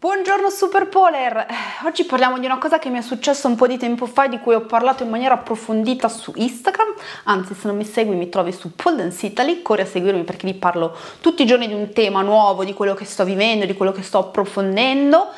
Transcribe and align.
Buongiorno 0.00 0.48
Super 0.48 0.86
Polar! 0.86 1.44
Oggi 1.84 2.04
parliamo 2.04 2.38
di 2.38 2.46
una 2.46 2.58
cosa 2.58 2.78
che 2.78 2.88
mi 2.88 2.98
è 2.98 3.02
successa 3.02 3.48
un 3.48 3.56
po' 3.56 3.66
di 3.66 3.76
tempo 3.78 4.06
fa 4.06 4.26
e 4.26 4.28
di 4.28 4.38
cui 4.38 4.54
ho 4.54 4.60
parlato 4.60 5.02
in 5.02 5.08
maniera 5.08 5.34
approfondita 5.34 6.08
su 6.08 6.32
Instagram, 6.36 6.94
anzi 7.24 7.52
se 7.54 7.66
non 7.66 7.76
mi 7.76 7.84
segui 7.84 8.14
mi 8.14 8.28
trovi 8.28 8.52
su 8.52 8.76
Pole 8.76 8.94
Dance 8.94 9.26
Italy, 9.26 9.60
corri 9.60 9.82
a 9.82 9.86
seguirmi 9.86 10.22
perché 10.22 10.46
vi 10.46 10.54
parlo 10.54 10.96
tutti 11.20 11.42
i 11.42 11.46
giorni 11.46 11.66
di 11.66 11.74
un 11.74 11.92
tema 11.92 12.22
nuovo, 12.22 12.62
di 12.62 12.74
quello 12.74 12.94
che 12.94 13.04
sto 13.04 13.24
vivendo, 13.24 13.66
di 13.66 13.74
quello 13.74 13.90
che 13.90 14.02
sto 14.02 14.18
approfondendo 14.18 15.30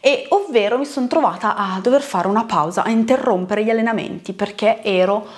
e 0.00 0.24
ovvero 0.30 0.78
mi 0.78 0.86
sono 0.86 1.08
trovata 1.08 1.54
a 1.54 1.78
dover 1.82 2.00
fare 2.00 2.26
una 2.26 2.46
pausa, 2.46 2.84
a 2.84 2.88
interrompere 2.88 3.64
gli 3.64 3.70
allenamenti 3.70 4.32
perché 4.32 4.82
ero 4.82 5.28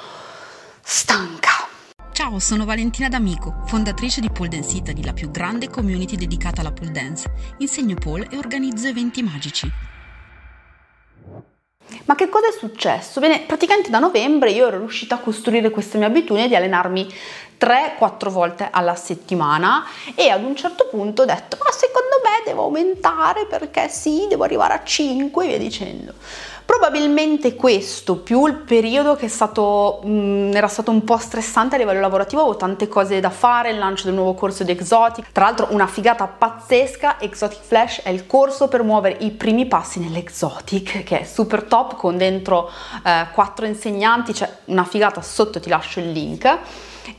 stanca. 0.82 1.57
Ciao, 2.18 2.40
sono 2.40 2.64
Valentina 2.64 3.08
D'Amico, 3.08 3.62
fondatrice 3.66 4.20
di 4.20 4.28
Pole 4.28 4.48
Dance 4.48 4.74
Italy, 4.74 5.04
la 5.04 5.12
più 5.12 5.30
grande 5.30 5.68
community 5.68 6.16
dedicata 6.16 6.62
alla 6.62 6.72
pole 6.72 6.90
dance. 6.90 7.30
Insegno 7.58 7.94
pole 7.94 8.26
e 8.28 8.36
organizzo 8.36 8.88
eventi 8.88 9.22
magici. 9.22 9.70
Ma 12.06 12.16
che 12.16 12.28
cosa 12.28 12.48
è 12.48 12.50
successo? 12.50 13.20
Bene, 13.20 13.42
praticamente 13.42 13.88
da 13.88 14.00
novembre 14.00 14.50
io 14.50 14.66
ero 14.66 14.78
riuscita 14.78 15.14
a 15.14 15.18
costruire 15.18 15.70
questa 15.70 15.96
mia 15.96 16.09
abitudine 16.09 16.48
di 16.48 16.56
allenarmi 16.56 17.06
3-4 17.56 18.30
volte 18.30 18.68
alla 18.68 18.96
settimana 18.96 19.84
e 20.16 20.28
ad 20.28 20.42
un 20.42 20.56
certo 20.56 20.88
punto 20.90 21.23
ho 21.23 21.24
detto 21.24 21.56
ma 21.62 21.67
devo 22.48 22.65
aumentare 22.65 23.47
perché 23.47 23.88
sì, 23.88 24.27
devo 24.29 24.45
arrivare 24.45 24.75
a 24.75 24.83
5 24.83 25.45
e 25.45 25.48
via 25.48 25.59
dicendo. 25.59 26.12
Probabilmente 26.69 27.55
questo, 27.55 28.16
più 28.16 28.45
il 28.45 28.57
periodo 28.57 29.16
che 29.16 29.27
stato, 29.29 30.01
mh, 30.05 30.11
mm, 30.11 30.52
era 30.52 30.69
stato 30.69 30.91
un 30.91 31.02
po' 31.02 31.16
stressante 31.16 31.77
a 31.77 31.79
livello 31.79 32.01
lavorativo, 32.01 32.43
avevo 32.43 32.59
tante 32.59 32.88
cose 32.88 33.21
da 33.21 33.30
fare, 33.30 33.71
il 33.71 33.79
lancio 33.79 34.05
del 34.05 34.15
nuovo 34.15 34.34
corso 34.34 34.65
di 34.65 34.73
Exotic, 34.73 35.33
tra 35.33 35.45
l'altro 35.45 35.69
una 35.71 35.87
figata 35.87 36.27
pazzesca, 36.27 37.21
Exotic 37.21 37.62
Flash 37.62 38.02
è 38.02 38.11
il 38.11 38.27
corso 38.27 38.69
per 38.69 38.83
muovere 38.83 39.16
i 39.21 39.30
primi 39.30 39.65
passi 39.65 39.99
nell'Exotic, 39.99 41.05
che 41.05 41.21
è 41.21 41.24
super 41.24 41.62
top, 41.62 41.96
con 41.96 42.19
dentro 42.19 42.71
eh, 43.02 43.27
insegnanti, 43.66 44.33
c'è 44.33 44.45
cioè 44.45 44.57
una 44.66 44.85
figata, 44.85 45.23
sotto 45.23 45.60
ti 45.60 45.71
lascio 45.71 46.01
il 46.01 46.10
link 46.10 46.59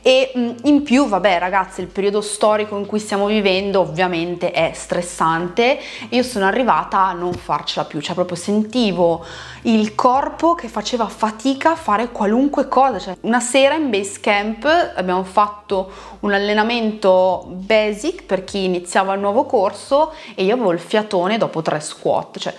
e 0.02 0.32
mm, 0.36 0.50
in 0.64 0.82
più 0.82 1.06
vabbè 1.06 1.38
ragazzi 1.38 1.80
il 1.80 1.86
periodo 1.86 2.20
storico 2.20 2.76
in 2.76 2.86
cui 2.86 2.98
stiamo 2.98 3.26
vivendo 3.26 3.80
ovviamente 3.80 4.50
è 4.50 4.72
stressante. 4.74 5.78
Io 6.10 6.22
sono 6.22 6.46
arrivata 6.46 7.06
a 7.06 7.12
non 7.12 7.32
farcela 7.32 7.84
più 7.86 8.00
cioè 8.00 8.14
proprio 8.14 8.36
sentivo 8.36 9.24
il 9.62 9.94
corpo 9.94 10.54
che 10.54 10.68
faceva 10.68 11.06
fatica 11.06 11.72
a 11.72 11.76
fare 11.76 12.10
qualunque 12.10 12.68
cosa. 12.68 12.98
Cioè 12.98 13.16
una 13.22 13.40
sera 13.40 13.74
in 13.74 13.90
base 13.90 14.20
camp 14.20 14.64
abbiamo 14.94 15.24
fatto 15.24 15.90
un 16.20 16.32
allenamento 16.32 17.46
basic 17.48 18.24
per 18.24 18.44
chi 18.44 18.64
iniziava 18.64 19.14
il 19.14 19.20
nuovo 19.20 19.44
corso 19.44 20.12
e 20.34 20.44
io 20.44 20.54
avevo 20.54 20.72
il 20.72 20.80
fiatone 20.80 21.38
dopo 21.38 21.62
tre 21.62 21.80
squat 21.80 22.38
cioè 22.38 22.54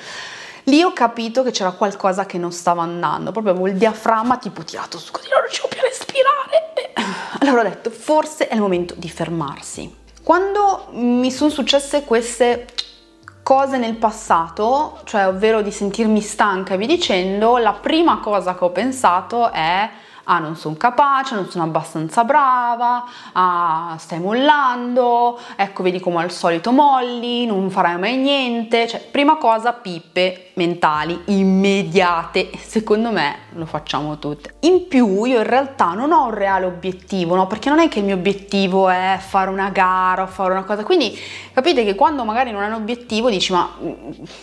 Lì 0.66 0.84
ho 0.84 0.94
capito 0.94 1.42
che 1.44 1.52
c'era 1.52 1.72
qualcosa 1.72 2.26
che 2.26 2.38
non 2.38 2.52
stava 2.52 2.84
andando, 2.84 3.32
proprio 3.32 3.54
avevo 3.54 3.68
il 3.68 3.78
diaframma 3.78 4.38
tipo 4.38 4.64
tirato 4.64 5.00
su 5.00 5.12
così, 5.12 5.28
non 5.30 5.42
riuscivo 5.42 5.68
più 5.68 5.80
a 5.80 5.84
respirare 5.84 6.11
allora 7.40 7.62
ho 7.62 7.64
detto, 7.64 7.90
forse 7.90 8.48
è 8.48 8.56
il 8.56 8.62
momento 8.62 8.94
di 8.98 9.10
fermarsi. 9.10 10.00
Quando 10.24 10.88
mi 10.92 11.32
sono 11.32 11.50
successe 11.50 12.04
queste 12.04 12.68
cose 13.44 13.78
nel 13.78 13.96
passato, 13.96 15.00
cioè 15.04 15.28
ovvero 15.28 15.62
di 15.62 15.72
sentirmi 15.72 16.22
stanca 16.22 16.76
e 16.76 16.78
vi 16.78 16.86
dicendo, 16.86 17.58
la 17.58 17.74
prima 17.74 18.20
cosa 18.20 18.56
che 18.56 18.64
ho 18.64 18.70
pensato 18.70 19.52
è 19.52 19.90
ah 20.26 20.40
non 20.40 20.56
sono 20.56 20.76
capace, 20.76 21.36
non 21.36 21.50
sono 21.50 21.64
abbastanza 21.64 22.24
brava, 22.24 23.04
ah 23.34 23.96
stai 23.98 24.20
mollando, 24.20 25.40
ecco 25.56 25.84
vedi 25.84 26.00
come 26.00 26.22
al 26.22 26.32
solito 26.32 26.72
molli, 26.72 27.46
non 27.46 27.70
farai 27.70 27.98
mai 27.98 28.18
niente, 28.18 28.88
cioè 28.88 29.00
prima 29.00 29.38
cosa 29.38 29.74
pippe 29.74 30.52
mentali 30.56 31.20
immediate, 31.26 32.52
secondo 32.60 33.12
me 33.12 33.36
lo 33.54 33.66
facciamo 33.66 34.20
tutte. 34.20 34.56
In 34.62 34.88
più 34.88 35.24
io 35.26 35.38
in 35.38 35.48
realtà 35.48 35.94
non 35.94 36.12
ho 36.12 36.26
un 36.26 36.34
reale 36.34 36.66
obiettivo, 36.66 37.36
no? 37.36 37.48
Perché 37.48 37.70
non 37.70 37.80
è 37.80 37.88
che 37.88 38.00
il 38.00 38.06
mio 38.06 38.16
obiettivo 38.16 38.90
è 38.90 39.18
fare 39.20 39.50
una 39.50 39.70
gara 39.70 40.24
o 40.24 40.28
fare 40.28 40.52
una 40.52 40.64
cosa, 40.64 40.84
quindi 40.84 41.18
capite 41.54 41.84
che 41.84 41.96
quando 41.96 42.24
magari 42.24 42.52
non 42.52 42.62
hai 42.62 42.68
un 42.68 42.76
obiettivo 42.76 43.30
dici 43.30 43.52
ma 43.52 43.70
mm, 43.82 43.94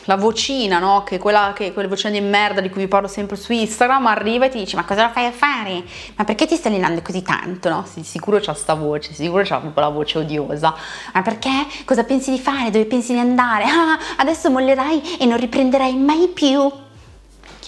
la 0.05 0.17
vocina, 0.17 0.79
no? 0.79 1.03
Che 1.05 1.19
quella 1.19 1.53
che 1.55 1.73
quelle 1.73 1.89
vocine 1.89 2.13
di 2.13 2.21
merda 2.21 2.61
di 2.61 2.71
cui 2.71 2.83
vi 2.83 2.89
parlo 2.89 3.09
sempre 3.09 3.37
su 3.37 3.53
Instagram 3.53 4.07
arriva 4.07 4.47
e 4.47 4.49
ti 4.49 4.59
dice 4.59 4.77
ma 4.77 4.85
cosa 4.85 5.03
la 5.03 5.11
fai 5.11 5.27
a 5.27 5.33
fare? 5.33 5.68
Ma 6.17 6.25
perché 6.25 6.47
ti 6.47 6.57
stai 6.57 6.73
allenando 6.73 7.03
così 7.03 7.23
tanto, 7.23 7.69
no? 7.69 7.85
Sì, 7.91 8.03
sicuro 8.03 8.39
c'ha 8.41 8.55
sta 8.55 8.75
voce, 8.75 9.13
sicuro 9.13 9.43
c'ha 9.45 9.59
proprio 9.59 9.85
la 9.85 9.91
voce 9.91 10.19
odiosa. 10.19 10.75
Ma 11.13 11.23
perché? 11.23 11.67
Cosa 11.85 12.05
pensi 12.05 12.31
di 12.31 12.39
fare? 12.39 12.71
Dove 12.71 12.87
pensi 12.87 13.13
di 13.13 13.19
andare? 13.19 13.65
Ah, 13.65 13.99
adesso 14.17 14.51
mollerai 14.51 15.19
e 15.19 15.27
non 15.27 15.39
riprenderai 15.39 15.97
mai 15.97 16.29
più. 16.29 16.87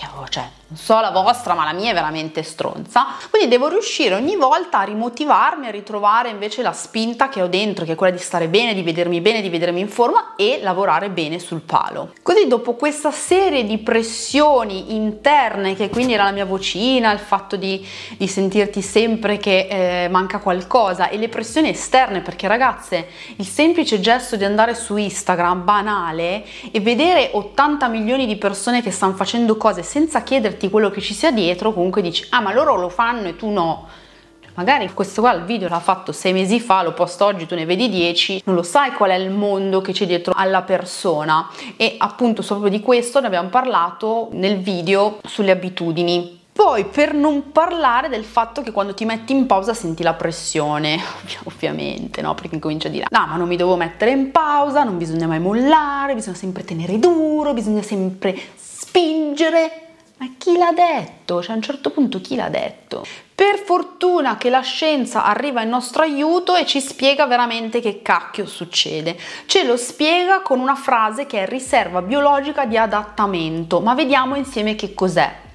Che 0.00 0.08
voce? 0.14 0.60
non 0.70 0.78
so 0.78 1.00
la 1.00 1.10
vostra, 1.10 1.54
ma 1.54 1.64
la 1.64 1.72
mia 1.72 1.90
è 1.90 1.94
veramente 1.94 2.44
stronza. 2.44 3.06
Quindi 3.28 3.48
devo 3.48 3.66
riuscire 3.66 4.14
ogni 4.14 4.36
volta 4.36 4.78
a 4.78 4.82
rimotivarmi, 4.84 5.66
a 5.66 5.70
ritrovare 5.70 6.28
invece 6.28 6.62
la 6.62 6.72
spinta 6.72 7.28
che 7.28 7.42
ho 7.42 7.48
dentro, 7.48 7.84
che 7.84 7.92
è 7.92 7.94
quella 7.96 8.14
di 8.14 8.22
stare 8.22 8.46
bene, 8.46 8.72
di 8.72 8.82
vedermi 8.82 9.20
bene, 9.20 9.40
di 9.40 9.48
vedermi 9.48 9.80
in 9.80 9.88
forma 9.88 10.34
e 10.36 10.60
lavorare 10.62 11.10
bene 11.10 11.40
sul 11.40 11.62
palo. 11.62 12.12
Così 12.22 12.46
dopo 12.46 12.74
questa 12.74 13.10
serie 13.10 13.64
di 13.64 13.78
pressioni 13.78 14.94
interne, 14.94 15.74
che 15.74 15.88
quindi 15.88 16.12
era 16.12 16.22
la 16.22 16.30
mia 16.30 16.44
vocina, 16.44 17.10
il 17.10 17.18
fatto 17.18 17.56
di, 17.56 17.84
di 18.16 18.28
sentirti 18.28 18.80
sempre 18.80 19.38
che 19.38 20.04
eh, 20.04 20.08
manca 20.08 20.38
qualcosa 20.38 21.08
e 21.08 21.16
le 21.18 21.28
pressioni 21.28 21.70
esterne, 21.70 22.20
perché 22.20 22.46
ragazze, 22.46 23.08
il 23.36 23.46
semplice 23.46 23.98
gesto 23.98 24.36
di 24.36 24.44
andare 24.44 24.76
su 24.76 24.96
Instagram 24.96 25.64
banale 25.64 26.44
e 26.70 26.78
vedere 26.78 27.30
80 27.32 27.88
milioni 27.88 28.26
di 28.26 28.36
persone 28.36 28.82
che 28.82 28.92
stanno 28.92 29.14
facendo 29.14 29.56
cose 29.56 29.82
senza 29.90 30.22
chiederti 30.22 30.70
quello 30.70 30.88
che 30.88 31.00
ci 31.00 31.14
sia 31.14 31.32
dietro, 31.32 31.72
comunque 31.72 32.00
dici, 32.00 32.24
ah 32.30 32.40
ma 32.40 32.54
loro 32.54 32.76
lo 32.76 32.88
fanno 32.88 33.26
e 33.26 33.34
tu 33.34 33.50
no. 33.50 33.88
Magari 34.54 34.88
questo 34.94 35.20
qua 35.20 35.32
il 35.32 35.42
video 35.42 35.68
l'ha 35.68 35.80
fatto 35.80 36.12
sei 36.12 36.32
mesi 36.32 36.60
fa, 36.60 36.84
lo 36.84 36.92
posto 36.92 37.24
oggi, 37.24 37.44
tu 37.44 37.56
ne 37.56 37.66
vedi 37.66 37.88
dieci, 37.88 38.40
non 38.44 38.54
lo 38.54 38.62
sai 38.62 38.92
qual 38.92 39.10
è 39.10 39.16
il 39.16 39.30
mondo 39.30 39.80
che 39.80 39.90
c'è 39.90 40.06
dietro 40.06 40.32
alla 40.36 40.62
persona 40.62 41.48
e 41.76 41.96
appunto 41.98 42.40
proprio 42.44 42.70
di 42.70 42.78
questo 42.78 43.18
ne 43.18 43.26
abbiamo 43.26 43.48
parlato 43.48 44.28
nel 44.30 44.58
video 44.58 45.18
sulle 45.24 45.50
abitudini. 45.50 46.38
Poi 46.52 46.84
per 46.84 47.14
non 47.14 47.50
parlare 47.50 48.08
del 48.08 48.24
fatto 48.24 48.62
che 48.62 48.70
quando 48.70 48.94
ti 48.94 49.04
metti 49.04 49.32
in 49.32 49.46
pausa 49.46 49.74
senti 49.74 50.04
la 50.04 50.14
pressione, 50.14 51.00
ovviamente, 51.44 52.20
no? 52.20 52.34
Perché 52.34 52.60
comincia 52.60 52.86
a 52.86 52.90
dire, 52.92 53.06
no, 53.10 53.26
ma 53.26 53.36
non 53.36 53.48
mi 53.48 53.56
devo 53.56 53.74
mettere 53.74 54.12
in 54.12 54.30
pausa, 54.30 54.84
non 54.84 54.98
bisogna 54.98 55.26
mai 55.26 55.40
mollare, 55.40 56.14
bisogna 56.14 56.36
sempre 56.36 56.62
tenere 56.64 56.98
duro, 56.98 57.54
bisogna 57.54 57.82
sempre 57.82 58.38
spingere. 58.90 59.86
Ma 60.16 60.26
chi 60.36 60.56
l'ha 60.58 60.72
detto? 60.72 61.40
Cioè 61.40 61.52
a 61.52 61.56
un 61.56 61.62
certo 61.62 61.90
punto 61.90 62.20
chi 62.20 62.34
l'ha 62.34 62.48
detto? 62.48 63.06
Per 63.34 63.58
fortuna 63.58 64.36
che 64.36 64.50
la 64.50 64.60
scienza 64.60 65.24
arriva 65.24 65.62
in 65.62 65.70
nostro 65.70 66.02
aiuto 66.02 66.56
e 66.56 66.66
ci 66.66 66.80
spiega 66.80 67.26
veramente 67.26 67.80
che 67.80 68.02
cacchio 68.02 68.44
succede. 68.46 69.16
Ce 69.46 69.64
lo 69.64 69.76
spiega 69.76 70.40
con 70.40 70.58
una 70.58 70.74
frase 70.74 71.24
che 71.24 71.44
è 71.44 71.48
riserva 71.48 72.02
biologica 72.02 72.66
di 72.66 72.76
adattamento, 72.76 73.80
ma 73.80 73.94
vediamo 73.94 74.34
insieme 74.34 74.74
che 74.74 74.92
cos'è. 74.92 75.48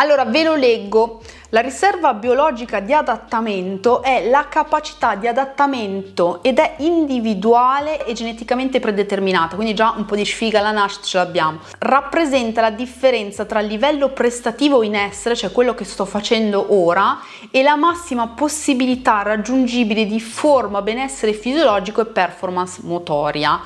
Allora 0.00 0.24
ve 0.24 0.44
lo 0.44 0.54
leggo. 0.54 1.20
La 1.50 1.60
riserva 1.60 2.14
biologica 2.14 2.80
di 2.80 2.94
adattamento 2.94 4.02
è 4.02 4.30
la 4.30 4.46
capacità 4.48 5.14
di 5.14 5.26
adattamento 5.26 6.42
ed 6.42 6.58
è 6.58 6.76
individuale 6.78 8.06
e 8.06 8.14
geneticamente 8.14 8.80
predeterminata, 8.80 9.56
quindi 9.56 9.74
già 9.74 9.92
un 9.94 10.06
po' 10.06 10.14
di 10.14 10.24
sfiga 10.24 10.60
alla 10.60 10.70
nascita 10.70 11.04
ce 11.04 11.18
l'abbiamo. 11.18 11.58
Rappresenta 11.80 12.62
la 12.62 12.70
differenza 12.70 13.44
tra 13.44 13.60
il 13.60 13.66
livello 13.66 14.10
prestativo 14.10 14.82
in 14.82 14.94
essere, 14.94 15.36
cioè 15.36 15.52
quello 15.52 15.74
che 15.74 15.84
sto 15.84 16.06
facendo 16.06 16.66
ora, 16.72 17.18
e 17.50 17.62
la 17.62 17.76
massima 17.76 18.28
possibilità 18.28 19.22
raggiungibile 19.22 20.06
di 20.06 20.20
forma, 20.20 20.82
benessere 20.82 21.34
fisiologico 21.34 22.00
e 22.00 22.06
performance 22.06 22.80
motoria 22.84 23.60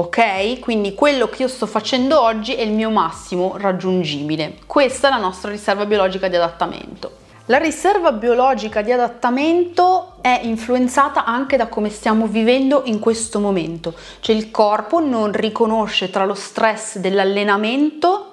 ok? 0.00 0.60
Quindi 0.60 0.94
quello 0.94 1.28
che 1.28 1.42
io 1.42 1.48
sto 1.48 1.66
facendo 1.66 2.20
oggi 2.20 2.54
è 2.54 2.62
il 2.62 2.70
mio 2.70 2.90
massimo 2.90 3.56
raggiungibile. 3.56 4.58
Questa 4.66 5.08
è 5.08 5.10
la 5.10 5.18
nostra 5.18 5.50
riserva 5.50 5.86
biologica 5.86 6.28
di 6.28 6.36
adattamento. 6.36 7.12
La 7.46 7.58
riserva 7.58 8.12
biologica 8.12 8.82
di 8.82 8.92
adattamento 8.92 10.16
è 10.20 10.40
influenzata 10.42 11.24
anche 11.24 11.56
da 11.56 11.66
come 11.66 11.88
stiamo 11.88 12.26
vivendo 12.26 12.82
in 12.84 12.98
questo 12.98 13.40
momento, 13.40 13.94
cioè 14.20 14.36
il 14.36 14.50
corpo 14.50 15.00
non 15.00 15.32
riconosce 15.32 16.10
tra 16.10 16.26
lo 16.26 16.34
stress 16.34 16.98
dell'allenamento 16.98 18.27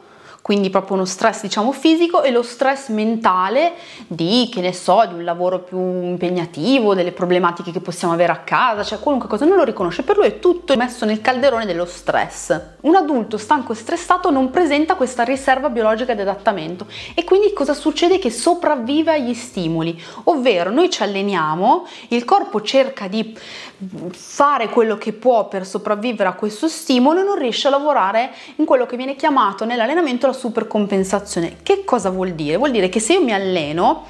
quindi 0.45 0.69
proprio 0.69 0.97
uno 0.97 1.06
stress 1.06 1.42
diciamo 1.42 1.71
fisico 1.71 2.21
e 2.21 2.30
lo 2.30 2.44
stress 2.44 2.89
mentale 2.89 3.74
di 4.06 4.47
che 4.53 4.62
ne 4.62 4.74
so, 4.74 5.03
di 5.07 5.15
un 5.15 5.24
lavoro 5.24 5.57
più 5.57 5.80
impegnativo, 5.80 6.94
delle 6.94 7.13
problematiche 7.13 7.71
che 7.71 7.80
possiamo 7.80 8.13
avere 8.13 8.31
a 8.31 8.42
casa, 8.42 8.83
cioè 8.83 9.00
qualunque 9.00 9.27
cosa 9.27 9.45
non 9.45 9.57
lo 9.57 9.63
riconosce, 9.63 10.03
per 10.03 10.18
lui 10.18 10.27
è 10.27 10.38
tutto 10.38 10.75
messo 10.75 11.03
nel 11.03 11.19
calderone 11.19 11.65
dello 11.65 11.86
stress. 11.86 12.62
Un 12.81 12.94
adulto 12.94 13.39
stanco 13.39 13.71
e 13.74 13.75
stressato 13.75 14.30
non 14.30 14.51
presenta 14.51 14.94
questa 14.94 15.24
riserva 15.24 15.71
biologica 15.71 16.13
di 16.13 16.21
adattamento 16.21 16.86
e 17.15 17.24
quindi 17.24 17.51
cosa 17.51 17.74
succede? 17.74 18.19
Che 18.19 18.30
sopravvive 18.30 19.13
agli 19.13 19.33
stimoli, 19.33 20.00
ovvero 20.25 20.69
noi 20.69 20.92
ci 20.92 21.01
alleniamo, 21.01 21.88
il 22.09 22.24
corpo 22.24 22.62
cerca 22.62 23.07
di 23.07 23.36
fare 24.12 24.69
quello 24.69 24.95
che 24.97 25.12
può 25.12 25.47
per 25.47 25.65
sopravvivere 25.65 26.30
a 26.30 26.33
questo 26.33 26.68
stimolo 26.68 27.21
e 27.21 27.24
non 27.24 27.38
riesce 27.38 27.68
a 27.68 27.71
lavorare 27.71 28.31
in 28.57 28.65
quello 28.65 28.86
che 28.86 28.95
viene 28.95 29.15
chiamato 29.15 29.65
nell'allenamento 29.65 30.27
la 30.27 30.33
supercompensazione. 30.35 31.57
Che 31.63 31.83
cosa 31.83 32.09
vuol 32.09 32.33
dire? 32.33 32.57
Vuol 32.57 32.71
dire 32.71 32.89
che 32.89 32.99
se 32.99 33.13
io 33.13 33.23
mi 33.23 33.33
alleno 33.33 34.05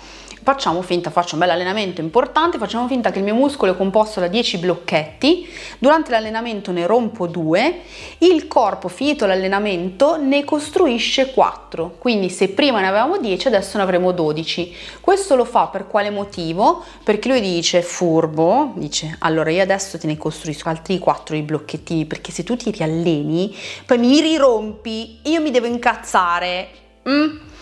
facciamo 0.45 0.83
finta, 0.83 1.09
faccio 1.09 1.33
un 1.33 1.39
bel 1.39 1.49
allenamento 1.49 2.01
importante, 2.01 2.59
facciamo 2.59 2.85
finta 2.85 3.09
che 3.09 3.17
il 3.17 3.23
mio 3.23 3.33
muscolo 3.33 3.71
è 3.71 3.75
composto 3.75 4.19
da 4.19 4.27
10 4.27 4.59
blocchetti, 4.59 5.49
durante 5.79 6.11
l'allenamento 6.11 6.71
ne 6.71 6.85
rompo 6.85 7.25
2, 7.25 7.81
il 8.19 8.47
corpo 8.47 8.87
finito 8.87 9.25
l'allenamento 9.25 10.17
ne 10.17 10.43
costruisce 10.43 11.33
4, 11.33 11.95
quindi 11.97 12.29
se 12.29 12.49
prima 12.49 12.79
ne 12.79 12.89
avevamo 12.89 13.17
10 13.17 13.47
adesso 13.47 13.77
ne 13.77 13.83
avremo 13.83 14.11
12. 14.11 14.71
Questo 15.01 15.35
lo 15.35 15.45
fa 15.45 15.65
per 15.65 15.87
quale 15.87 16.11
motivo? 16.11 16.83
Perché 17.03 17.27
lui 17.27 17.41
dice 17.41 17.81
furbo, 17.81 18.73
dice 18.75 19.15
allora 19.21 19.49
io 19.49 19.63
adesso 19.63 19.97
te 19.97 20.05
ne 20.05 20.15
costruisco 20.15 20.69
altri 20.69 20.99
4 20.99 21.35
i 21.35 21.41
blocchettini 21.41 22.05
perché 22.05 22.31
se 22.31 22.43
tu 22.43 22.55
ti 22.55 22.69
rialleni 22.69 23.51
poi 23.87 23.97
mi 23.97 24.21
rirompi, 24.21 25.21
io 25.23 25.41
mi 25.41 25.49
devo 25.49 25.65
incazzare. 25.65 26.67
Mm? 27.09 27.53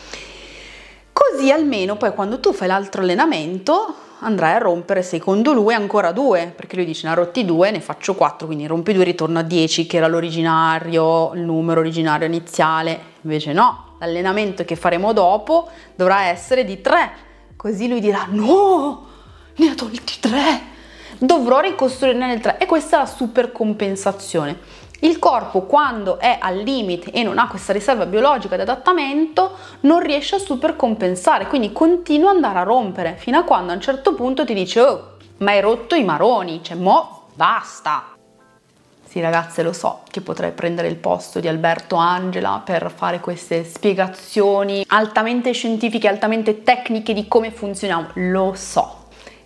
Così 1.13 1.51
almeno 1.51 1.95
poi 1.95 2.12
quando 2.13 2.39
tu 2.39 2.54
fai 2.54 2.68
l'altro 2.68 3.01
allenamento 3.01 3.95
andrai 4.19 4.54
a 4.56 4.57
rompere 4.57 5.04
secondo 5.04 5.54
lui 5.54 5.74
ancora 5.74 6.12
due, 6.12 6.51
perché 6.56 6.75
lui 6.75 6.86
dice 6.86 7.06
ne 7.06 7.13
ha 7.13 7.15
rotti 7.15 7.45
due, 7.45 7.71
ne 7.71 7.81
faccio 7.81 8.15
quattro, 8.15 8.48
quindi 8.48 8.65
rompi 8.65 8.94
due 8.94 9.04
ritorno 9.04 9.39
a 9.39 9.44
10 9.44 9.86
che 9.86 9.98
era 9.98 10.07
l'originario, 10.07 11.33
il 11.33 11.42
numero 11.42 11.81
originario 11.81 12.25
iniziale, 12.25 13.00
invece 13.21 13.54
no, 13.54 13.95
l'allenamento 14.00 14.65
che 14.65 14.75
faremo 14.75 15.13
dopo 15.13 15.69
dovrà 15.95 16.25
essere 16.25 16.63
di 16.63 16.81
tre, 16.81 17.12
così 17.56 17.88
lui 17.88 18.00
dirà 18.00 18.25
no, 18.30 19.07
ne 19.56 19.69
ha 19.69 19.75
tolti 19.75 20.19
tre, 20.19 20.62
dovrò 21.18 21.60
ricostruirne 21.60 22.25
nel 22.25 22.39
tre 22.39 22.57
e 22.57 22.65
questa 22.65 22.98
è 22.98 23.00
la 23.01 23.06
supercompensazione. 23.06 24.57
Il 25.04 25.20
corpo 25.20 25.64
quando 25.64 26.18
è 26.18 26.38
al 26.40 26.60
limite 26.60 27.12
e 27.12 27.24
non 27.24 27.38
ha 27.38 27.50
questa 27.50 27.74
riserva 27.74 28.06
biologica 28.06 28.56
di 28.56 28.62
adattamento 28.62 29.58
non 29.82 30.00
riesce 30.00 30.36
a 30.36 30.40
supercompensare, 30.40 31.48
quindi 31.48 31.74
continua 31.74 32.30
ad 32.30 32.36
andare 32.38 32.60
a 32.60 32.64
rompere 32.64 33.16
fino 33.18 33.38
a 33.38 33.44
quando 33.44 33.74
a 33.74 33.76
un 33.76 33.82
certo 33.82 34.14
punto 34.14 34.46
ti 34.46 34.54
dice 34.54 34.80
oh, 34.80 35.18
ma 35.40 35.52
hai 35.52 35.60
rotto 35.60 35.96
i 35.96 36.06
maroni, 36.06 36.64
cioè 36.64 36.78
mo 36.78 37.28
basta. 37.34 38.16
Sì 39.04 39.20
ragazze 39.20 39.62
lo 39.62 39.74
so 39.74 40.04
che 40.10 40.22
potrei 40.22 40.54
prendere 40.54 40.88
il 40.88 40.96
posto 40.96 41.42
di 41.42 41.50
Alberto 41.50 41.98
Angela 41.98 42.62
per 42.64 42.90
fare 42.90 43.20
queste 43.20 43.66
spiegazioni 43.66 44.86
altamente 44.88 45.52
scientifiche, 45.52 46.08
altamente 46.08 46.64
tecniche 46.64 47.14
di 47.14 47.28
come 47.28 47.52
funzioniamo, 47.52 48.12
lo 48.14 48.54
so 48.56 49.03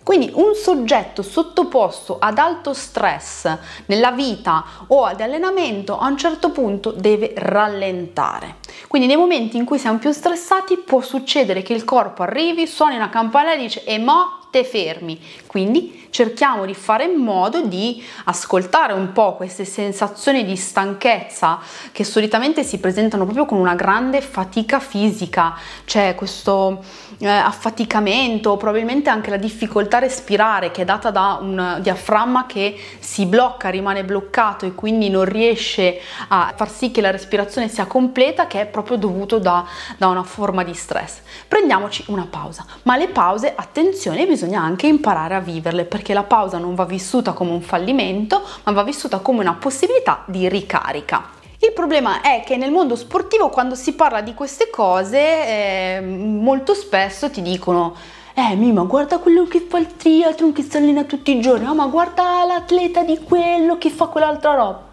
quindi 0.08 0.30
un 0.32 0.54
soggetto 0.54 1.20
sottoposto 1.20 2.16
ad 2.18 2.38
alto 2.38 2.72
stress 2.72 3.46
nella 3.84 4.10
vita 4.10 4.64
o 4.86 5.04
ad 5.04 5.20
allenamento 5.20 5.98
a 5.98 6.06
un 6.06 6.16
certo 6.16 6.50
punto 6.50 6.92
deve 6.92 7.34
rallentare. 7.36 8.54
Quindi 8.88 9.06
nei 9.06 9.18
momenti 9.18 9.58
in 9.58 9.66
cui 9.66 9.78
siamo 9.78 9.98
più 9.98 10.10
stressati 10.10 10.78
può 10.78 11.02
succedere 11.02 11.60
che 11.60 11.74
il 11.74 11.84
corpo 11.84 12.22
arrivi, 12.22 12.66
suoni 12.66 12.96
una 12.96 13.10
campanella 13.10 13.52
e 13.52 13.58
dice 13.58 13.84
e 13.84 13.98
mo 13.98 14.38
te 14.50 14.64
fermi. 14.64 15.20
Quindi 15.46 16.08
cerchiamo 16.10 16.64
di 16.64 16.74
fare 16.74 17.04
in 17.04 17.20
modo 17.20 17.60
di 17.62 18.02
ascoltare 18.24 18.92
un 18.92 19.12
po' 19.12 19.34
queste 19.34 19.64
sensazioni 19.64 20.44
di 20.44 20.56
stanchezza 20.56 21.58
che 21.92 22.04
solitamente 22.04 22.64
si 22.64 22.78
presentano 22.78 23.24
proprio 23.24 23.44
con 23.44 23.58
una 23.58 23.74
grande 23.74 24.20
fatica 24.20 24.80
fisica, 24.80 25.54
cioè 25.84 26.14
questo 26.14 26.82
eh, 27.18 27.26
affaticamento, 27.26 28.56
probabilmente 28.56 29.10
anche 29.10 29.30
la 29.30 29.36
difficoltà 29.36 29.96
a 29.96 30.00
respirare 30.00 30.70
che 30.70 30.82
è 30.82 30.84
data 30.84 31.10
da 31.10 31.38
un 31.40 31.78
diaframma 31.80 32.46
che 32.46 32.78
si 33.00 33.26
blocca, 33.26 33.68
rimane 33.68 34.04
bloccato 34.04 34.66
e 34.66 34.74
quindi 34.74 35.10
non 35.10 35.24
riesce 35.24 36.00
a 36.28 36.52
far 36.56 36.70
sì 36.70 36.90
che 36.90 37.00
la 37.00 37.10
respirazione 37.10 37.68
sia 37.68 37.86
completa, 37.86 38.46
che 38.46 38.60
è 38.60 38.66
proprio 38.66 38.96
dovuto 38.96 39.38
da, 39.38 39.64
da 39.96 40.06
una 40.06 40.22
forma 40.22 40.62
di 40.64 40.74
stress. 40.74 41.18
Prendiamoci 41.46 42.04
una 42.08 42.26
pausa, 42.28 42.64
ma 42.84 42.96
le 42.96 43.08
pause, 43.08 43.52
attenzione, 43.54 44.26
bisogna 44.26 44.60
anche 44.60 44.86
imparare 44.86 45.34
a 45.34 45.40
viverle 45.40 45.84
perché 45.84 46.14
la 46.14 46.22
pausa 46.22 46.58
non 46.58 46.74
va 46.74 46.84
vissuta 46.84 47.32
come 47.32 47.50
un 47.50 47.62
fallimento, 47.62 48.42
ma 48.64 48.72
va 48.72 48.82
vissuta 48.82 49.18
come 49.18 49.40
una 49.40 49.54
possibilità 49.54 50.22
di 50.26 50.48
ricarica. 50.48 51.36
Problema 51.78 52.22
è 52.22 52.42
che 52.44 52.56
nel 52.56 52.72
mondo 52.72 52.96
sportivo 52.96 53.50
quando 53.50 53.76
si 53.76 53.92
parla 53.92 54.20
di 54.20 54.34
queste 54.34 54.68
cose 54.68 55.16
eh, 55.16 56.00
molto 56.00 56.74
spesso 56.74 57.30
ti 57.30 57.40
dicono 57.40 57.94
eh 58.34 58.56
Mima 58.56 58.82
guarda 58.82 59.18
quello 59.18 59.44
che 59.44 59.60
fa 59.60 59.78
il 59.78 59.94
triathlon 59.94 60.52
che 60.52 60.62
si 60.62 60.76
allena 60.76 61.04
tutti 61.04 61.36
i 61.36 61.40
giorni, 61.40 61.66
oh, 61.66 61.76
ma 61.76 61.86
guarda 61.86 62.44
l'atleta 62.44 63.04
di 63.04 63.20
quello 63.22 63.78
che 63.78 63.90
fa 63.90 64.06
quell'altra 64.06 64.54
roba. 64.54 64.87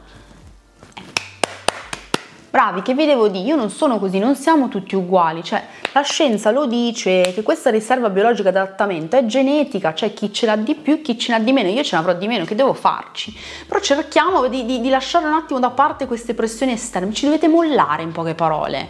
Bravi, 2.56 2.84
che 2.84 2.94
vi 2.94 3.06
devo 3.06 3.28
dire? 3.28 3.48
Io 3.48 3.58
non 3.58 3.70
sono 3.70 4.00
così, 4.00 4.18
non 4.18 4.34
siamo 4.38 4.70
tutti 4.70 4.96
uguali, 4.96 5.44
cioè 5.44 5.62
la 5.92 6.04
scienza 6.04 6.52
lo 6.52 6.68
dice 6.68 7.34
che 7.34 7.44
questa 7.44 7.70
riserva 7.70 8.10
biologica 8.10 8.50
d'adattamento 8.50 9.18
è 9.18 9.26
genetica, 9.26 9.94
cioè 9.94 10.14
chi 10.14 10.32
ce 10.32 10.46
l'ha 10.46 10.56
di 10.56 10.74
più, 10.74 11.02
chi 11.02 11.20
ce 11.20 11.34
l'ha 11.34 11.40
di 11.40 11.52
meno, 11.52 11.68
io 11.68 11.84
ce 11.84 11.98
l'avrò 11.98 12.14
di 12.14 12.28
meno, 12.28 12.46
che 12.46 12.56
devo 12.56 12.74
farci? 12.74 13.38
Però 13.68 13.78
cerchiamo 13.82 14.48
di, 14.48 14.64
di, 14.64 14.80
di 14.80 14.88
lasciare 14.88 15.26
un 15.26 15.34
attimo 15.34 15.60
da 15.60 15.72
parte 15.72 16.08
queste 16.08 16.34
pressioni 16.34 16.72
esterne, 16.72 17.12
ci 17.12 17.26
dovete 17.26 17.50
mollare 17.50 18.04
in 18.04 18.14
poche 18.14 18.36
parole. 18.36 18.90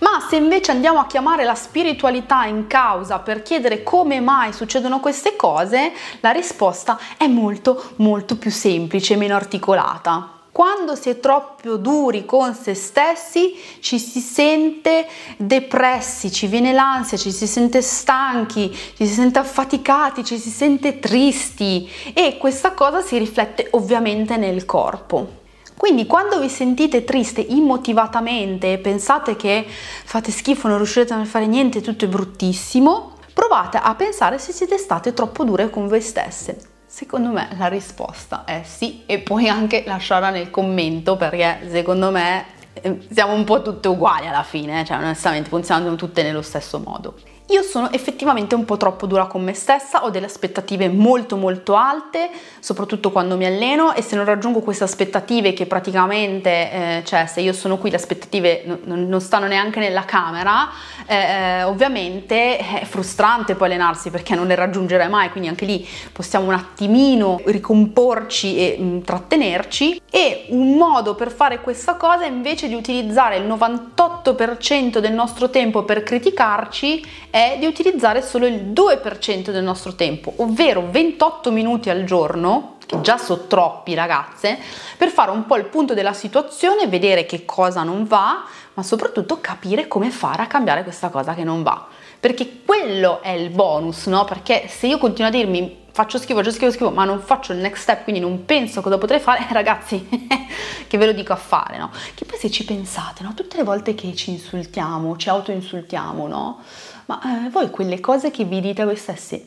Ma 0.00 0.26
se 0.28 0.36
invece 0.36 0.70
andiamo 0.70 0.98
a 0.98 1.06
chiamare 1.06 1.44
la 1.44 1.54
spiritualità 1.54 2.44
in 2.44 2.66
causa 2.66 3.20
per 3.20 3.40
chiedere 3.40 3.82
come 3.82 4.20
mai 4.20 4.52
succedono 4.52 5.00
queste 5.00 5.36
cose, 5.36 5.92
la 6.20 6.32
risposta 6.32 6.98
è 7.16 7.26
molto 7.28 7.92
molto 7.96 8.36
più 8.36 8.50
semplice 8.50 9.16
meno 9.16 9.36
articolata. 9.36 10.34
Quando 10.60 10.94
si 10.94 11.08
è 11.08 11.18
troppo 11.20 11.78
duri 11.78 12.26
con 12.26 12.54
se 12.54 12.74
stessi 12.74 13.58
ci 13.80 13.98
si 13.98 14.20
sente 14.20 15.08
depressi, 15.38 16.30
ci 16.30 16.48
viene 16.48 16.74
l'ansia, 16.74 17.16
ci 17.16 17.32
si 17.32 17.46
sente 17.46 17.80
stanchi, 17.80 18.70
ci 18.70 19.06
si 19.06 19.14
sente 19.14 19.38
affaticati, 19.38 20.22
ci 20.22 20.36
si 20.36 20.50
sente 20.50 20.98
tristi 20.98 21.88
e 22.12 22.36
questa 22.36 22.72
cosa 22.72 23.00
si 23.00 23.16
riflette 23.16 23.68
ovviamente 23.70 24.36
nel 24.36 24.66
corpo. 24.66 25.38
Quindi 25.78 26.04
quando 26.04 26.38
vi 26.38 26.50
sentite 26.50 27.04
triste 27.04 27.40
immotivatamente 27.40 28.74
e 28.74 28.78
pensate 28.80 29.36
che 29.36 29.64
fate 29.66 30.30
schifo, 30.30 30.68
non 30.68 30.76
riuscirete 30.76 31.14
a 31.14 31.24
fare 31.24 31.46
niente, 31.46 31.80
tutto 31.80 32.04
è 32.04 32.08
bruttissimo, 32.08 33.12
provate 33.32 33.78
a 33.78 33.94
pensare 33.94 34.38
se 34.38 34.52
siete 34.52 34.76
state 34.76 35.14
troppo 35.14 35.42
dure 35.42 35.70
con 35.70 35.88
voi 35.88 36.02
stesse. 36.02 36.69
Secondo 36.92 37.30
me 37.30 37.48
la 37.56 37.68
risposta 37.68 38.42
è 38.44 38.62
sì 38.64 39.04
e 39.06 39.20
puoi 39.20 39.48
anche 39.48 39.84
lasciarla 39.86 40.30
nel 40.30 40.50
commento 40.50 41.16
perché 41.16 41.68
secondo 41.70 42.10
me 42.10 42.46
eh, 42.72 43.06
siamo 43.12 43.32
un 43.32 43.44
po' 43.44 43.62
tutte 43.62 43.86
uguali 43.86 44.26
alla 44.26 44.42
fine, 44.42 44.84
cioè 44.84 44.96
onestamente 44.96 45.48
funzionano 45.48 45.94
tutte 45.94 46.24
nello 46.24 46.42
stesso 46.42 46.80
modo. 46.80 47.14
Io 47.50 47.62
sono 47.62 47.90
effettivamente 47.90 48.54
un 48.54 48.64
po' 48.64 48.76
troppo 48.76 49.06
dura 49.06 49.26
con 49.26 49.42
me 49.42 49.54
stessa, 49.54 50.04
ho 50.04 50.10
delle 50.10 50.26
aspettative 50.26 50.88
molto 50.88 51.36
molto 51.36 51.74
alte, 51.74 52.30
soprattutto 52.60 53.10
quando 53.10 53.36
mi 53.36 53.44
alleno 53.44 53.92
e 53.92 54.02
se 54.02 54.14
non 54.14 54.24
raggiungo 54.24 54.60
queste 54.60 54.84
aspettative 54.84 55.52
che 55.52 55.66
praticamente, 55.66 56.50
eh, 56.50 57.02
cioè 57.04 57.26
se 57.26 57.40
io 57.40 57.52
sono 57.52 57.76
qui 57.76 57.90
le 57.90 57.96
aspettative 57.96 58.62
non, 58.84 59.08
non 59.08 59.20
stanno 59.20 59.48
neanche 59.48 59.80
nella 59.80 60.04
camera, 60.04 60.68
eh, 61.06 61.16
eh, 61.16 61.62
ovviamente 61.64 62.56
è 62.56 62.84
frustrante 62.84 63.56
poi 63.56 63.66
allenarsi 63.66 64.10
perché 64.10 64.36
non 64.36 64.46
le 64.46 64.54
raggiungerai 64.54 65.08
mai, 65.08 65.30
quindi 65.30 65.48
anche 65.48 65.64
lì 65.64 65.84
possiamo 66.12 66.46
un 66.46 66.54
attimino 66.54 67.40
ricomporci 67.46 68.58
e 68.58 68.76
mh, 68.78 68.84
mm, 68.84 69.00
trattenerci. 69.00 70.00
E 70.08 70.46
un 70.50 70.76
modo 70.76 71.16
per 71.16 71.32
fare 71.32 71.60
questa 71.60 71.94
cosa 71.94 72.26
invece 72.26 72.68
di 72.68 72.74
utilizzare 72.74 73.38
il 73.38 73.46
98% 73.48 74.98
del 74.98 75.12
nostro 75.12 75.50
tempo 75.50 75.82
per 75.82 76.04
criticarci 76.04 77.04
è 77.30 77.39
è 77.40 77.56
di 77.58 77.64
utilizzare 77.64 78.20
solo 78.20 78.46
il 78.46 78.72
2% 78.72 79.50
del 79.50 79.62
nostro 79.62 79.94
tempo, 79.94 80.32
ovvero 80.36 80.86
28 80.90 81.50
minuti 81.50 81.88
al 81.88 82.04
giorno, 82.04 82.76
che 82.84 83.00
già 83.00 83.16
sono 83.16 83.46
troppi 83.46 83.94
ragazze, 83.94 84.58
per 84.98 85.08
fare 85.08 85.30
un 85.30 85.46
po' 85.46 85.56
il 85.56 85.64
punto 85.64 85.94
della 85.94 86.12
situazione, 86.12 86.86
vedere 86.86 87.24
che 87.24 87.46
cosa 87.46 87.82
non 87.82 88.04
va, 88.04 88.44
ma 88.74 88.82
soprattutto 88.82 89.40
capire 89.40 89.88
come 89.88 90.10
fare 90.10 90.42
a 90.42 90.46
cambiare 90.46 90.82
questa 90.82 91.08
cosa 91.08 91.32
che 91.32 91.44
non 91.44 91.62
va. 91.62 91.86
perché 92.20 92.60
quello 92.66 93.22
è 93.22 93.30
il 93.30 93.48
bonus, 93.48 94.04
no? 94.04 94.26
Perché 94.26 94.68
se 94.68 94.86
io 94.86 94.98
continuo 94.98 95.30
a 95.30 95.32
dirmi 95.32 95.78
faccio 95.92 96.18
schifo, 96.18 96.38
faccio 96.38 96.50
schifo, 96.50 96.70
schifo, 96.70 96.90
ma 96.90 97.04
non 97.04 97.20
faccio 97.20 97.52
il 97.52 97.58
next 97.58 97.82
step, 97.82 98.02
quindi 98.02 98.20
non 98.20 98.44
penso 98.44 98.82
cosa 98.82 98.98
potrei 98.98 99.20
fare, 99.20 99.46
ragazzi, 99.52 100.06
che 100.86 100.98
ve 100.98 101.06
lo 101.06 101.12
dico 101.12 101.32
a 101.32 101.36
fare, 101.36 101.78
no? 101.78 101.90
Che 102.14 102.26
poi 102.26 102.38
se 102.38 102.50
ci 102.50 102.66
pensate, 102.66 103.22
no? 103.22 103.32
Tutte 103.32 103.56
le 103.56 103.62
volte 103.62 103.94
che 103.94 104.14
ci 104.14 104.30
insultiamo, 104.30 105.16
ci 105.16 105.30
autoinsultiamo, 105.30 106.26
no? 106.26 106.60
Ma 107.10 107.20
eh, 107.24 107.48
voi 107.50 107.70
quelle 107.70 107.98
cose 107.98 108.30
che 108.30 108.44
vi 108.44 108.60
dite 108.60 108.82
a 108.82 108.84
voi 108.84 108.94
stessi, 108.94 109.42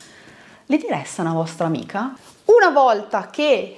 le 0.66 0.76
direste 0.76 1.22
a 1.22 1.24
una 1.24 1.32
vostra 1.32 1.64
amica? 1.64 2.12
Una 2.44 2.68
volta 2.68 3.28
che 3.30 3.76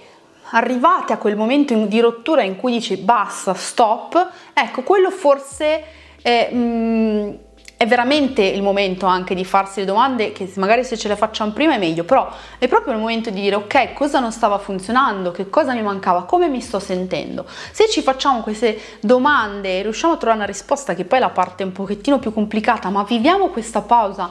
arrivate 0.50 1.12
a 1.12 1.18
quel 1.18 1.36
momento 1.36 1.72
di 1.72 2.00
rottura 2.00 2.42
in 2.42 2.56
cui 2.56 2.72
dici 2.72 2.96
basta, 2.96 3.54
stop, 3.54 4.30
ecco, 4.52 4.82
quello 4.82 5.12
forse 5.12 5.84
è, 6.20 6.50
mm, 6.52 7.34
è, 7.76 7.86
veramente 7.86 8.42
il 8.42 8.62
momento 8.62 9.06
anche 9.06 9.34
di 9.34 9.44
farsi 9.44 9.80
le 9.80 9.86
domande 9.86 10.32
che 10.32 10.50
magari 10.56 10.84
se 10.84 10.96
ce 10.96 11.08
le 11.08 11.16
facciamo 11.16 11.52
prima 11.52 11.74
è 11.74 11.78
meglio, 11.78 12.04
però 12.04 12.30
è 12.58 12.68
proprio 12.68 12.94
il 12.94 12.98
momento 12.98 13.30
di 13.30 13.40
dire 13.40 13.56
ok, 13.56 13.92
cosa 13.92 14.18
non 14.18 14.32
stava 14.32 14.58
funzionando, 14.58 15.30
che 15.30 15.50
cosa 15.50 15.74
mi 15.74 15.82
mancava, 15.82 16.24
come 16.24 16.48
mi 16.48 16.60
sto 16.60 16.78
sentendo. 16.78 17.44
Se 17.72 17.88
ci 17.88 18.02
facciamo 18.02 18.40
queste 18.40 18.78
domande 19.00 19.78
e 19.78 19.82
riusciamo 19.82 20.14
a 20.14 20.16
trovare 20.16 20.38
una 20.38 20.46
risposta, 20.46 20.94
che 20.94 21.04
poi 21.04 21.18
è 21.18 21.20
la 21.20 21.30
parte 21.30 21.64
un 21.64 21.72
pochettino 21.72 22.18
più 22.18 22.32
complicata, 22.32 22.88
ma 22.88 23.02
viviamo 23.04 23.48
questa 23.48 23.82
pausa 23.82 24.30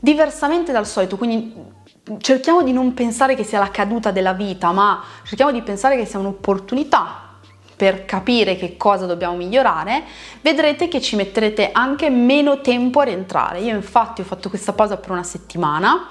diversamente 0.00 0.72
dal 0.72 0.86
solito, 0.86 1.16
quindi 1.16 1.54
cerchiamo 2.18 2.62
di 2.62 2.72
non 2.72 2.94
pensare 2.94 3.34
che 3.34 3.44
sia 3.44 3.58
la 3.58 3.70
caduta 3.70 4.10
della 4.10 4.32
vita, 4.32 4.72
ma 4.72 5.02
cerchiamo 5.24 5.52
di 5.52 5.62
pensare 5.62 5.96
che 5.96 6.04
sia 6.04 6.18
un'opportunità 6.18 7.28
per 7.80 8.04
capire 8.04 8.56
che 8.56 8.76
cosa 8.76 9.06
dobbiamo 9.06 9.36
migliorare, 9.36 10.02
vedrete 10.42 10.86
che 10.86 11.00
ci 11.00 11.16
metterete 11.16 11.70
anche 11.72 12.10
meno 12.10 12.60
tempo 12.60 13.00
a 13.00 13.04
rientrare. 13.04 13.60
Io 13.60 13.74
infatti 13.74 14.20
ho 14.20 14.24
fatto 14.24 14.50
questa 14.50 14.74
pausa 14.74 14.98
per 14.98 15.10
una 15.12 15.22
settimana, 15.22 16.06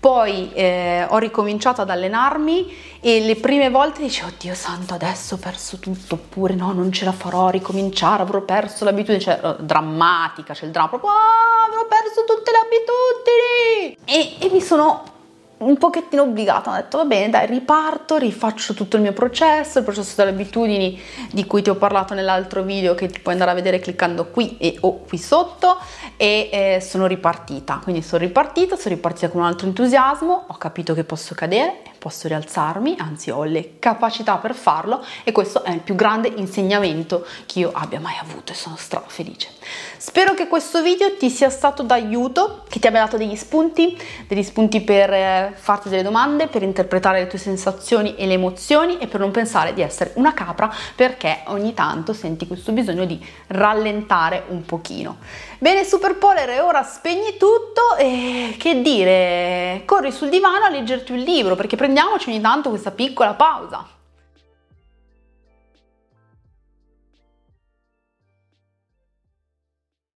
poi 0.00 0.50
eh, 0.54 1.04
ho 1.06 1.18
ricominciato 1.18 1.82
ad 1.82 1.90
allenarmi 1.90 2.74
e 3.02 3.20
le 3.20 3.36
prime 3.36 3.68
volte 3.68 4.00
dicevo, 4.00 4.28
oddio 4.28 4.54
santo, 4.54 4.94
adesso 4.94 5.34
ho 5.34 5.38
perso 5.38 5.76
tutto, 5.76 6.14
oppure 6.14 6.54
no, 6.54 6.72
non 6.72 6.90
ce 6.90 7.04
la 7.04 7.12
farò 7.12 7.48
a 7.48 7.50
ricominciare, 7.50 8.22
avrò 8.22 8.40
perso 8.40 8.86
l'abitudine, 8.86 9.20
cioè 9.20 9.56
drammatica, 9.58 10.54
c'è 10.54 10.64
il 10.64 10.70
dramma, 10.70 10.88
proprio, 10.88 11.10
ah, 11.10 11.68
avrò 11.68 11.86
perso 11.88 12.24
tutte 12.24 12.52
le 12.52 12.58
abitudini! 12.64 14.38
E, 14.40 14.46
e 14.46 14.50
mi 14.50 14.62
sono 14.62 15.11
un 15.62 15.76
pochettino 15.78 16.22
obbligata, 16.22 16.70
ho 16.70 16.74
detto 16.74 16.98
va 16.98 17.04
bene 17.04 17.30
dai 17.30 17.46
riparto, 17.46 18.16
rifaccio 18.16 18.74
tutto 18.74 18.96
il 18.96 19.02
mio 19.02 19.12
processo, 19.12 19.78
il 19.78 19.84
processo 19.84 20.14
delle 20.16 20.30
abitudini 20.30 21.00
di 21.30 21.46
cui 21.46 21.62
ti 21.62 21.70
ho 21.70 21.76
parlato 21.76 22.14
nell'altro 22.14 22.62
video 22.62 22.94
che 22.94 23.08
ti 23.08 23.20
puoi 23.20 23.34
andare 23.34 23.52
a 23.52 23.54
vedere 23.54 23.78
cliccando 23.78 24.26
qui 24.26 24.56
e 24.58 24.76
o 24.80 25.00
qui 25.00 25.18
sotto 25.18 25.78
e 26.16 26.48
eh, 26.52 26.80
sono 26.80 27.06
ripartita, 27.06 27.80
quindi 27.82 28.02
sono 28.02 28.22
ripartita, 28.22 28.76
sono 28.76 28.94
ripartita 28.94 29.28
con 29.28 29.40
un 29.40 29.46
altro 29.46 29.66
entusiasmo, 29.66 30.44
ho 30.48 30.56
capito 30.56 30.94
che 30.94 31.04
posso 31.04 31.34
cadere, 31.34 31.91
posso 32.02 32.26
rialzarmi, 32.26 32.96
anzi 32.98 33.30
ho 33.30 33.44
le 33.44 33.78
capacità 33.78 34.38
per 34.38 34.56
farlo 34.56 35.04
e 35.22 35.30
questo 35.30 35.62
è 35.62 35.70
il 35.70 35.78
più 35.78 35.94
grande 35.94 36.32
insegnamento 36.34 37.24
che 37.46 37.60
io 37.60 37.70
abbia 37.72 38.00
mai 38.00 38.16
avuto 38.20 38.50
e 38.50 38.56
sono 38.56 38.74
stra 38.76 39.00
felice. 39.06 39.50
Spero 39.98 40.34
che 40.34 40.48
questo 40.48 40.82
video 40.82 41.16
ti 41.16 41.30
sia 41.30 41.48
stato 41.48 41.84
d'aiuto, 41.84 42.64
che 42.68 42.80
ti 42.80 42.88
abbia 42.88 43.04
dato 43.04 43.16
degli 43.16 43.36
spunti, 43.36 43.96
degli 44.26 44.42
spunti 44.42 44.80
per 44.80 45.12
eh, 45.12 45.54
farti 45.54 45.88
delle 45.90 46.02
domande, 46.02 46.48
per 46.48 46.64
interpretare 46.64 47.20
le 47.20 47.28
tue 47.28 47.38
sensazioni 47.38 48.16
e 48.16 48.26
le 48.26 48.32
emozioni 48.32 48.98
e 48.98 49.06
per 49.06 49.20
non 49.20 49.30
pensare 49.30 49.72
di 49.72 49.80
essere 49.80 50.10
una 50.16 50.34
capra 50.34 50.74
perché 50.96 51.42
ogni 51.46 51.72
tanto 51.72 52.12
senti 52.12 52.48
questo 52.48 52.72
bisogno 52.72 53.04
di 53.04 53.24
rallentare 53.46 54.42
un 54.48 54.64
pochino. 54.64 55.18
Bene 55.58 55.84
Super 55.84 56.16
Poler, 56.16 56.60
ora 56.60 56.82
spegni 56.82 57.36
tutto 57.38 57.94
e 57.96 58.56
che 58.58 58.82
dire, 58.82 59.82
corri 59.84 60.10
sul 60.10 60.28
divano 60.28 60.64
a 60.64 60.68
leggerti 60.68 61.12
un 61.12 61.18
libro 61.18 61.54
perché 61.54 61.76
prendiamoci 61.92 62.30
ogni 62.30 62.40
tanto 62.40 62.70
questa 62.70 62.90
piccola 62.90 63.34
pausa. 63.34 63.86